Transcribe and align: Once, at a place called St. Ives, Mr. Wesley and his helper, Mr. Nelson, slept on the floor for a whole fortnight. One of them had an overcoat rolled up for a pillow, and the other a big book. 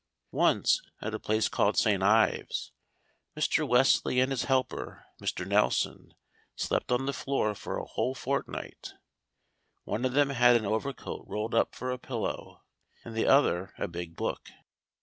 Once, 0.31 0.81
at 0.99 1.13
a 1.13 1.19
place 1.19 1.47
called 1.47 1.77
St. 1.77 2.01
Ives, 2.01 2.71
Mr. 3.37 3.67
Wesley 3.67 4.19
and 4.19 4.31
his 4.31 4.45
helper, 4.45 5.05
Mr. 5.21 5.45
Nelson, 5.45 6.15
slept 6.55 6.91
on 6.91 7.05
the 7.05 7.13
floor 7.13 7.53
for 7.53 7.77
a 7.77 7.85
whole 7.85 8.15
fortnight. 8.15 8.93
One 9.83 10.03
of 10.03 10.13
them 10.13 10.31
had 10.31 10.55
an 10.55 10.65
overcoat 10.65 11.25
rolled 11.27 11.53
up 11.53 11.75
for 11.75 11.91
a 11.91 11.99
pillow, 11.99 12.63
and 13.05 13.13
the 13.15 13.27
other 13.27 13.73
a 13.77 13.87
big 13.87 14.15
book. 14.15 14.49